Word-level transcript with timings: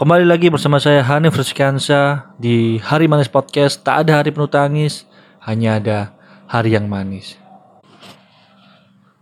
Kembali 0.00 0.24
lagi 0.24 0.48
bersama 0.48 0.80
saya 0.80 1.04
Hanif 1.04 1.36
Rizkiansa 1.36 2.32
di 2.40 2.80
Hari 2.80 3.04
Manis 3.04 3.28
Podcast. 3.28 3.84
Tak 3.84 4.08
ada 4.08 4.16
hari 4.16 4.32
penuh 4.32 4.48
tangis, 4.48 5.04
hanya 5.44 5.76
ada 5.76 6.16
hari 6.48 6.72
yang 6.72 6.88
manis. 6.88 7.36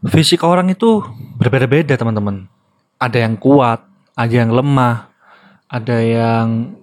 Fisik 0.07 0.47
orang 0.47 0.71
itu 0.71 1.03
berbeda-beda 1.35 1.99
teman-teman. 1.99 2.47
Ada 2.95 3.27
yang 3.27 3.35
kuat, 3.43 3.83
ada 4.15 4.31
yang 4.31 4.55
lemah, 4.55 5.11
ada 5.67 5.99
yang 5.99 6.79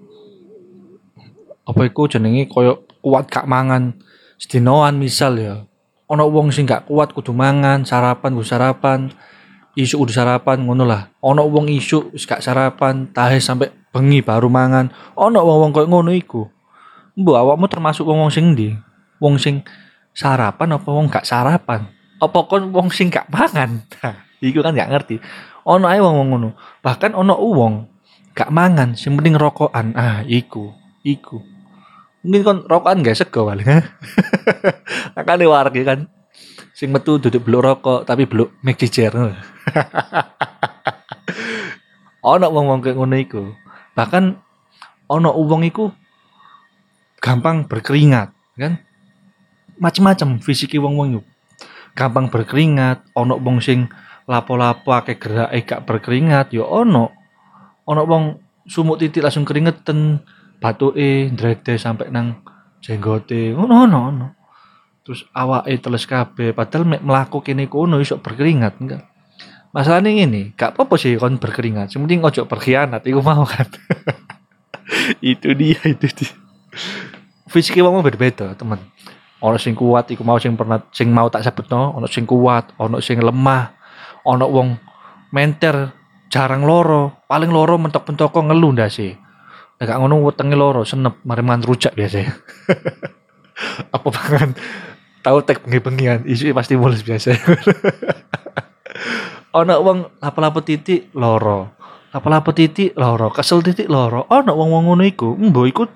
apa 1.63 1.81
itu 1.87 2.19
jenenge 2.19 2.51
koyo 2.51 2.83
kuat 2.99 3.31
gak 3.31 3.47
mangan 3.47 3.95
sedinoan 4.35 4.99
misal 4.99 5.39
ya. 5.39 5.63
Ono 6.11 6.27
wong 6.27 6.51
sing 6.51 6.67
gak 6.67 6.91
kuat 6.91 7.15
kudu 7.15 7.31
mangan, 7.31 7.87
sarapan 7.87 8.35
kudu 8.35 8.43
sarapan, 8.43 9.15
isu 9.75 10.07
udah 10.07 10.15
sarapan 10.15 10.63
ngono 10.63 10.87
lah. 10.87 11.11
Ono 11.19 11.43
wong 11.45 11.67
isu 11.67 12.15
gak 12.15 12.39
sarapan, 12.39 13.11
tahe 13.11 13.37
sampai 13.43 13.69
bengi 13.91 14.23
baru 14.23 14.47
mangan. 14.47 14.89
Ono 15.19 15.39
wong-wong 15.43 15.71
koyo 15.75 15.87
ngono 15.91 16.15
iku. 16.15 16.47
Mbok 17.15 17.35
awakmu 17.35 17.67
termasuk 17.67 18.07
wong-wong 18.07 18.31
sing 18.31 18.55
ndi? 18.55 18.75
Wong 19.19 19.35
sing 19.39 19.63
sarapan 20.15 20.79
apa 20.79 20.89
wong 20.89 21.11
gak 21.11 21.27
sarapan? 21.27 21.91
Apa 22.23 22.47
kon 22.47 22.71
wong 22.71 22.87
sing 22.89 23.11
gak 23.11 23.27
mangan? 23.27 23.83
Nah, 23.99 24.15
iku 24.39 24.63
kan 24.63 24.75
gak 24.75 24.91
ngerti. 24.91 25.19
Ono 25.67 25.85
ae 25.91 25.99
wong 25.99 26.31
ngono. 26.31 26.55
Bahkan 26.79 27.11
ono 27.11 27.35
wong 27.35 27.73
gak 28.31 28.51
mangan, 28.51 28.95
sing 28.95 29.19
penting 29.19 29.35
rokokan. 29.35 29.91
Ah, 29.95 30.23
iku, 30.23 30.71
iku. 31.03 31.43
Mungkin 32.23 32.41
kon 32.41 32.57
rokokan 32.63 33.03
gak 33.03 33.19
sego 33.19 33.47
paling. 33.47 33.67
Makane 35.15 35.45
warga 35.47 35.81
kan 35.83 36.07
sing 36.75 36.91
metu 36.91 37.15
duduk 37.15 37.47
beluk 37.47 37.63
rokok 37.63 38.03
tapi 38.03 38.27
beluk 38.27 38.51
make 38.59 38.75
cicer. 38.75 39.15
ono 42.35 42.47
wong-wong 42.51 42.83
kayak 42.83 42.99
ngono 42.99 43.15
iku. 43.15 43.43
Bahkan 43.95 44.23
ono 45.07 45.29
wong 45.31 45.63
iku 45.63 45.87
gampang 47.23 47.63
berkeringat, 47.71 48.35
kan? 48.59 48.83
Macem-macem 49.79 50.43
fisiki 50.43 50.75
wong-wong 50.75 51.15
iku. 51.15 51.21
Gampang 51.95 52.27
berkeringat, 52.27 53.07
ono 53.15 53.39
wong 53.39 53.63
sing 53.63 53.87
lapo-lapo 54.27 54.91
akeh 54.91 55.15
gerak 55.15 55.55
eh 55.55 55.63
gak 55.63 55.87
berkeringat 55.87 56.51
ya 56.51 56.67
ono. 56.67 57.15
Ono 57.87 58.01
wong 58.03 58.23
sumuk 58.67 58.99
titik 58.99 59.23
langsung 59.23 59.47
keringetan, 59.47 60.19
batuke 60.59 61.31
ndrede 61.31 61.79
sampai 61.79 62.11
nang 62.11 62.43
jenggote. 62.83 63.55
Ono 63.55 63.87
ono 63.87 63.99
ono. 64.11 64.27
Terus 65.05 65.21
awake 65.37 65.77
teles 65.77 66.09
kabeh 66.09 66.49
padahal 66.57 66.89
mek 66.89 67.05
mlaku 67.05 67.45
kene 67.45 67.69
kono 67.69 68.01
iso 68.01 68.17
berkeringat 68.17 68.81
enggak. 68.81 69.05
Masalahnya 69.69 70.23
ini, 70.23 70.55
gak 70.55 70.71
apa-apa 70.71 70.95
sih 70.95 71.19
kon 71.19 71.35
berkeringat. 71.35 71.91
Yang 71.91 72.01
penting 72.07 72.23
ojo 72.23 72.41
berkhianat, 72.47 73.03
itu 73.03 73.19
mau 73.19 73.43
kan. 73.43 73.67
itu 75.35 75.51
dia, 75.51 75.75
itu 75.83 76.07
dia. 76.15 76.31
Fisiknya 77.51 77.91
mau 77.91 77.99
berbeda, 77.99 78.55
teman. 78.55 78.79
Ono 79.43 79.59
sing 79.59 79.75
kuat, 79.75 80.07
iku 80.15 80.23
mau 80.23 80.39
sing 80.39 80.55
pernah 80.55 80.79
sing 80.95 81.11
mau 81.11 81.27
tak 81.27 81.43
sebutno, 81.43 81.91
ono 81.91 82.07
sing 82.07 82.23
kuat, 82.23 82.71
ono 82.79 83.03
sing 83.03 83.19
lemah, 83.19 83.75
ono 84.23 84.47
wong 84.47 84.79
menter 85.35 85.91
jarang 86.31 86.63
loro, 86.63 87.27
paling 87.27 87.51
loro 87.51 87.75
mentok-mentok 87.75 88.31
kok 88.31 88.47
ngeluh 88.47 88.71
sih. 88.87 89.11
Nek 89.75 89.91
ngono 89.91 90.23
wetenge 90.23 90.55
loro, 90.55 90.87
senep 90.87 91.19
mari 91.27 91.43
rujak 91.43 91.99
biasa. 91.99 92.23
Apa 93.95 94.07
pangan 94.07 94.55
tahu 95.25 95.41
tek 95.41 95.65
bengi-bengian, 95.65 96.21
isu 96.29 96.53
pasti 96.53 96.77
mulus 96.77 97.01
biasa. 97.01 97.33
ono 99.57 99.73
wong 99.81 100.21
lapo-lapo 100.21 100.61
titik 100.61 101.09
loro. 101.17 101.73
Lapo-lapo 102.13 102.53
titik 102.53 102.93
loro, 102.93 103.33
kesel 103.33 103.65
titik 103.65 103.89
loro. 103.89 104.29
Ono 104.29 104.53
wong-wong 104.53 104.93
ngono 104.93 105.01
iku, 105.01 105.33
mbo 105.33 105.65
iku 105.65 105.89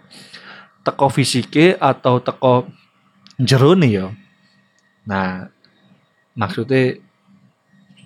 teko 0.81 1.13
fisike 1.13 1.77
atau 1.77 2.25
teko 2.25 2.65
jerone 3.37 3.85
ya. 3.85 4.09
Nah, 5.05 5.45
maksudnya 6.33 6.97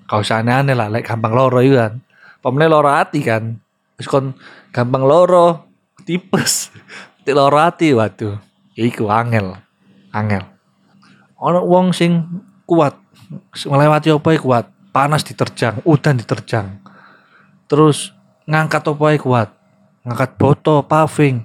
kau 0.04 0.28
sana 0.28 0.60
aneh 0.60 0.76
lah, 0.76 0.92
like 0.92 1.08
gampang 1.08 1.32
loro 1.32 1.64
itu 1.64 1.80
kan. 1.80 2.04
Pemene 2.44 2.68
loro 2.68 2.92
hati 2.92 3.24
kan. 3.24 3.56
Terus 3.96 4.12
gampang 4.76 5.08
loro, 5.08 5.72
tipes. 6.04 6.68
Tik 7.24 7.32
loro 7.32 7.56
hati 7.56 7.96
waduh. 7.96 8.36
Iku 8.76 9.08
angel. 9.08 9.56
Angel. 10.12 10.53
Ono 11.44 11.60
wong 11.68 11.92
sing 11.92 12.24
kuat, 12.64 12.96
melewati 13.68 14.16
apa 14.16 14.30
kuat 14.40 14.66
panas 14.96 15.26
diterjang, 15.28 15.84
udan 15.84 16.16
diterjang. 16.22 16.80
Terus 17.68 18.14
ngangkat 18.48 18.86
apa 18.88 19.18
kuat, 19.20 19.50
ngangkat 20.08 20.32
boto, 20.40 20.86
paving, 20.86 21.44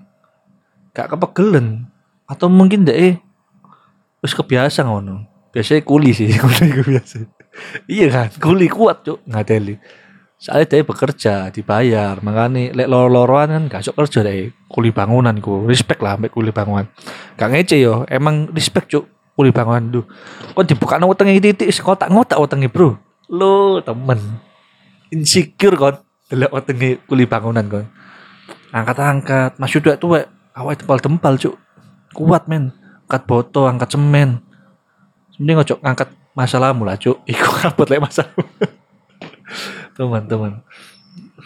gak 0.92 1.16
kepegelen 1.16 1.88
atau 2.28 2.47
mungkin 2.53 2.84
deh 2.84 3.16
terus 4.20 4.34
kebiasa 4.36 4.84
ngono. 4.84 5.25
Biasanya 5.50 5.82
kuli 5.82 6.12
sih, 6.12 6.28
kuli 6.42 6.69
biasa. 6.84 7.25
iya 7.91 8.06
kan, 8.12 8.30
kuli 8.38 8.70
kuat 8.70 9.03
cuk 9.03 9.25
ngadeli. 9.26 9.80
Soalnya 10.38 10.70
dia 10.70 10.86
bekerja, 10.86 11.34
dibayar, 11.50 12.15
makanya 12.22 12.70
lek 12.70 12.86
loro-loroan 12.86 13.50
kan 13.50 13.62
gak 13.66 13.91
kerja 13.91 14.22
deh, 14.22 14.54
kuli 14.70 14.94
bangunan 14.94 15.34
ku, 15.42 15.66
respect 15.66 15.98
lah 15.98 16.15
ambek 16.15 16.30
kuli 16.30 16.54
bangunan. 16.54 16.86
Gak 17.34 17.50
ngece 17.50 17.82
yo, 17.82 18.06
emang 18.06 18.47
respect 18.54 18.94
cuk 18.94 19.18
kuli 19.38 19.54
bangunan 19.54 20.03
tuh. 20.03 20.04
Kok 20.59 20.66
dibuka 20.66 20.99
nang 20.99 21.06
wetenge 21.06 21.38
titik, 21.38 21.71
kok 21.71 21.94
tak 21.94 22.10
ngotak 22.10 22.43
wetenge 22.43 22.66
bro. 22.66 22.99
Lo 23.31 23.78
temen. 23.78 24.43
Insecure 25.15 25.78
kon. 25.78 25.97
Delok 26.26 26.50
wetenge 26.50 26.99
kuli 27.06 27.31
bangunan 27.31 27.62
kon. 27.71 27.87
Angkat-angkat. 28.75 29.62
Mas 29.62 29.71
udah 29.78 29.94
tuh 29.94 30.27
awal 30.59 30.75
tempal-tempal 30.75 31.38
cuk. 31.38 31.54
Kuat 32.10 32.50
men. 32.50 32.75
Angkat 33.06 33.22
boto 33.31 33.71
angkat 33.71 33.94
semen. 33.94 34.43
Sebenarnya 35.31 35.62
ngocok 35.62 35.78
angkat 35.87 36.09
masalahmu 36.34 36.82
lah 36.82 36.98
cuk. 36.98 37.22
Iku 37.31 37.47
kabut 37.62 37.87
lek 37.87 38.03
masalah 38.03 38.34
teman-teman 39.94 40.62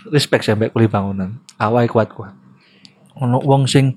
respect 0.08 0.48
sampai 0.48 0.72
kuli 0.72 0.88
bangunan. 0.88 1.36
Awal 1.60 1.86
kuat 1.92 2.08
kuat 2.16 2.42
ono 3.18 3.38
wong 3.44 3.68
sing 3.68 3.94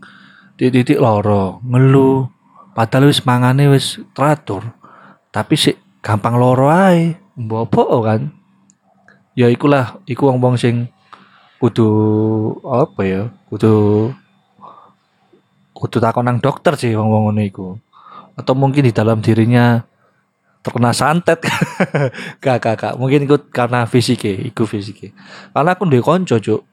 titik 0.59 0.99
loro 0.99 1.63
ngeluh 1.63 2.27
padahal 2.75 3.07
wis 3.07 3.23
mangane 3.23 3.71
wis 3.71 4.03
teratur 4.11 4.75
tapi 5.31 5.55
sih 5.55 5.75
gampang 6.03 6.35
loro 6.35 6.67
ae 6.69 7.25
Mbopo 7.35 7.83
kan. 7.99 8.31
Ya 9.35 9.51
ikulah, 9.51 9.99
iku 10.07 10.31
wong-wong 10.31 10.55
sing 10.55 10.87
kudu 11.59 11.87
apa 12.63 13.01
ya? 13.03 13.21
Kudu 13.51 13.71
kudu 15.75 15.97
takon 15.99 16.23
nang 16.23 16.39
dokter 16.39 16.79
sih 16.79 16.95
wong-wong 16.95 17.27
ngono 17.27 17.41
iku. 17.43 17.67
Atau 18.39 18.55
mungkin 18.55 18.87
di 18.87 18.95
dalam 18.95 19.19
dirinya 19.19 19.83
terkena 20.63 20.95
santet. 20.95 21.43
gak, 22.43 22.63
gak. 22.63 22.95
Mungkin 22.95 23.27
ikut 23.27 23.51
karena 23.51 23.83
fisike, 23.83 24.31
iku 24.31 24.63
fisike. 24.63 25.11
Karena 25.51 25.75
aku 25.75 25.83
ndek 25.83 26.03
konco, 26.03 26.39
Cuk. 26.39 26.63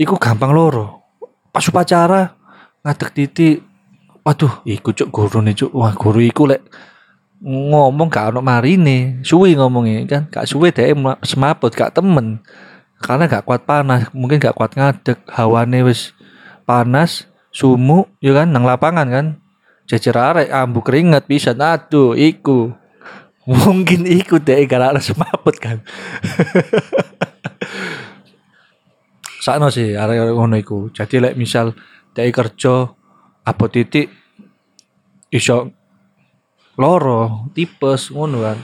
Iku 0.00 0.16
gampang 0.16 0.56
loro. 0.56 1.04
Pas 1.52 1.68
upacara 1.68 2.32
ngadeg 2.80 3.10
titik 3.12 3.56
waduh 4.24 4.60
iku 4.68 4.92
cuk 4.92 5.08
nih 5.40 5.54
cuk. 5.56 5.72
Wah 5.72 5.92
guru 5.96 6.20
iku 6.20 6.44
lek 6.48 6.62
ngomong 7.40 8.12
gak 8.12 8.36
ono 8.36 8.44
marine. 8.44 9.24
Suwi 9.24 9.56
ngomongnya 9.56 10.04
kan? 10.06 10.22
Gak 10.28 10.48
suwi 10.48 10.72
deh 10.72 10.92
semaput 11.24 11.72
gak 11.72 11.96
temen. 11.96 12.44
Karena 13.00 13.24
gak 13.24 13.48
kuat 13.48 13.64
panas 13.64 14.12
mungkin 14.12 14.36
gak 14.36 14.52
kuat 14.52 14.76
ngadeg 14.76 15.16
hawane 15.32 15.80
wis 15.84 16.12
panas 16.68 17.24
sumu 17.48 18.04
ya 18.20 18.36
kan? 18.36 18.52
Nang 18.52 18.68
lapangan 18.68 19.08
kan? 19.08 19.26
Jejer 19.88 20.14
arek 20.14 20.52
ambu 20.54 20.84
keringet 20.84 21.26
bisa 21.26 21.56
aduh 21.56 22.14
iku. 22.14 22.76
Mungkin 23.50 24.06
iku 24.06 24.38
deh 24.38 24.62
gara 24.70 24.94
semaput 25.02 25.58
kan? 25.58 25.82
Sakno 29.44 29.72
sih 29.72 29.96
arek 29.96 30.36
ngono 30.36 30.60
iku. 30.60 30.92
Jadi 30.94 31.18
lek 31.18 31.34
misal 31.34 31.74
deh 32.14 32.30
kerja 32.30 32.99
apa 33.50 33.66
titik 33.66 34.06
iso 35.34 35.74
loro, 36.78 37.50
tipes 37.52 38.14
ngono 38.14 38.46
kan. 38.46 38.58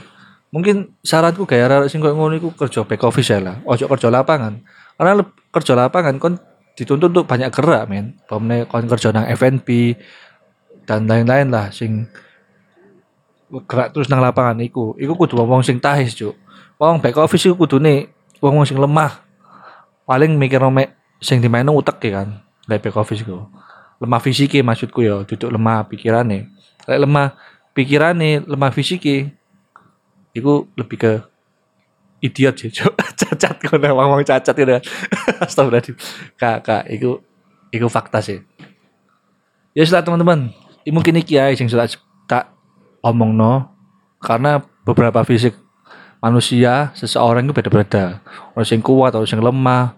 Mungkin 0.47 0.95
saranku 1.03 1.43
kayak 1.43 1.67
arek 1.67 1.89
sing 1.91 1.99
koyo 1.99 2.15
ngono 2.15 2.39
iku 2.39 2.55
kerja 2.55 2.87
back 2.87 3.03
office 3.03 3.35
lah, 3.43 3.59
ojo 3.67 3.83
kerja 3.85 4.07
lapangan. 4.07 4.63
Karena 4.95 5.21
kerja 5.51 5.73
lapangan 5.75 6.15
kon 6.17 6.33
dituntut 6.79 7.11
untuk 7.11 7.27
banyak 7.27 7.51
gerak 7.51 7.83
men. 7.91 8.15
Pemene 8.25 8.65
kon 8.65 8.87
kerja 8.87 9.11
nang 9.11 9.27
FNP 9.27 9.99
dan 10.87 11.03
lain-lain 11.05 11.51
lah 11.51 11.69
sing 11.69 12.07
gerak 13.67 13.91
terus 13.91 14.07
nang 14.07 14.23
lapangan 14.23 14.57
iku. 14.63 14.95
Iku 14.95 15.13
kudu 15.19 15.37
wong 15.37 15.61
sing 15.61 15.77
tahis, 15.83 16.15
Cuk. 16.15 16.33
Wong 16.79 17.03
back 17.03 17.19
office 17.19 17.43
iku 17.45 17.67
kudune 17.67 18.07
wong 18.39 18.63
sing 18.63 18.79
lemah. 18.79 19.19
Paling 20.07 20.39
mikir 20.39 20.63
mek 20.71 20.95
sing 21.19 21.43
dimaino 21.43 21.75
utek 21.75 21.99
ya 22.07 22.23
kan. 22.23 22.39
Lek 22.71 22.81
back 22.81 22.95
office. 22.95 23.21
Lemah 23.97 24.21
fisiknya 24.21 24.61
maksudku 24.61 25.01
ya, 25.01 25.25
duduk 25.25 25.49
lemah 25.49 25.89
pikirannya. 25.89 26.53
Lek 26.85 26.99
lemah 27.01 27.33
pikiran 27.73 28.13
nih 28.17 28.45
lemah 28.45 28.69
fisik 28.69 29.05
itu 30.37 30.53
lebih 30.77 30.97
ke 30.97 31.13
idiot 32.21 32.53
sih 32.57 32.69
cuk. 32.77 32.93
Cacat 32.93 33.57
ngono 33.65 33.97
ngomong 33.97 34.21
cacat 34.21 34.53
gitu 34.53 34.71
astagfirullahaladzim. 35.45 35.95
Kak 36.37 36.57
kak 36.61 36.83
iku 36.93 37.21
iku 37.73 37.89
fakta 37.89 38.21
sih. 38.21 38.41
Ya 39.73 39.85
sudah 39.85 40.05
teman-teman. 40.05 40.53
Mungkin 40.87 41.19
iki 41.19 41.35
ya 41.35 41.49
sing 41.57 41.67
sudah 41.67 41.89
tak 42.29 42.53
omong 43.03 43.35
no 43.35 43.73
karena 44.23 44.63
beberapa 44.87 45.21
fisik 45.27 45.53
manusia 46.21 46.93
seseorang 46.93 47.49
itu 47.49 47.53
beda-beda. 47.53 48.21
Orang 48.53 48.65
sing 48.65 48.81
kuat 48.81 49.17
orang 49.17 49.29
sing 49.29 49.41
lemah. 49.41 49.97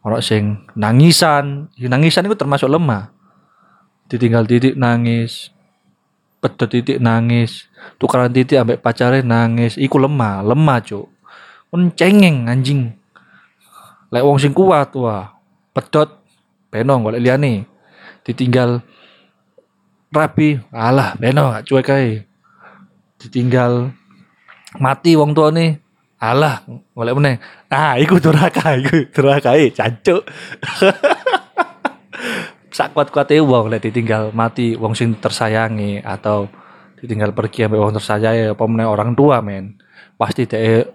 Orang 0.00 0.24
sing 0.24 0.64
nangisan. 0.72 1.68
Ya, 1.76 1.88
nangisan 1.92 2.24
itu 2.24 2.36
termasuk 2.36 2.68
lemah 2.68 3.19
ditinggal 4.10 4.44
titik 4.44 4.74
nangis. 4.74 5.54
Pedot 6.42 6.66
titik 6.66 6.98
nangis. 6.98 7.70
Tukaran 7.96 8.34
titik 8.34 8.58
ambek 8.58 8.82
pacare 8.82 9.22
nangis. 9.22 9.78
Iku 9.78 10.02
lemah 10.02 10.42
lemah 10.42 10.82
cuk. 10.82 11.06
Kun 11.70 11.94
cengeng 11.94 12.50
anjing. 12.50 12.90
Lek 14.10 14.26
wong 14.26 14.42
sing 14.42 14.50
kuat 14.50 14.90
wah. 14.98 15.38
Pedot 15.70 16.10
penong 16.74 17.06
golek 17.06 17.22
liyane. 17.22 17.64
Ditinggal 18.26 18.82
rapi 20.10 20.58
alah 20.74 21.14
beno 21.14 21.54
gak 21.54 21.70
cuek 21.70 21.90
ae 21.94 22.26
ditinggal 23.14 23.94
mati 24.82 25.14
wong 25.14 25.30
tua 25.30 25.54
nih 25.54 25.78
alah 26.18 26.66
golek 26.92 27.14
meneh. 27.16 27.36
Ah 27.70 27.94
iku 27.96 28.18
duraka 28.18 28.74
iku 28.74 29.06
duraka 29.14 29.54
e 29.54 29.70
cancuk 29.70 30.26
sak 32.80 32.96
kuat-kuate 32.96 33.36
wong 33.44 33.68
lek 33.68 33.84
ditinggal 33.84 34.32
mati 34.32 34.72
wong 34.72 34.96
sing 34.96 35.12
tersayangi 35.20 36.00
atau 36.00 36.48
ditinggal 36.96 37.36
pergi 37.36 37.68
ambek 37.68 37.76
wong 37.76 37.92
tersayangi 37.92 38.56
apa 38.56 38.64
orang 38.88 39.12
tua 39.12 39.44
men 39.44 39.76
pasti 40.16 40.48
dhek 40.48 40.88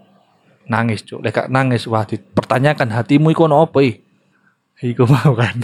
nangis 0.65 1.05
cuk 1.05 1.21
lek 1.21 1.45
nangis 1.45 1.85
wah 1.85 2.01
dipertanyakan 2.01 2.89
hatimu 2.89 3.29
iku 3.29 3.45
ono 3.45 3.69
apa 3.69 3.85
ih 3.85 4.01
iku 4.81 5.05
mau 5.13 5.37
kan 5.37 5.61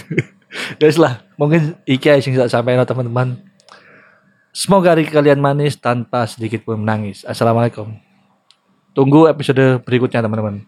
Guys 0.52 1.00
lah, 1.00 1.24
mungkin 1.40 1.80
iki 1.88 2.12
sing 2.20 2.36
tak 2.36 2.52
sampaikan 2.52 2.84
teman-teman. 2.84 3.40
Semoga 4.52 4.92
hari 4.92 5.08
kalian 5.08 5.40
manis 5.40 5.80
tanpa 5.80 6.28
sedikit 6.28 6.68
pun 6.68 6.76
menangis. 6.76 7.24
Assalamualaikum. 7.24 7.96
Tunggu 8.92 9.32
episode 9.32 9.80
berikutnya 9.88 10.20
teman-teman. 10.20 10.68